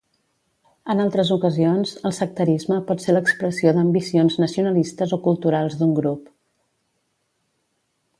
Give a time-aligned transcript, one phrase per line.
[0.91, 6.33] En altres ocasions, el sectarisme pot ser l'expressió d'ambicions nacionalistes o culturals d'un grup.